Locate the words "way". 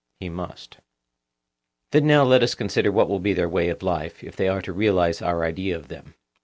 3.47-3.69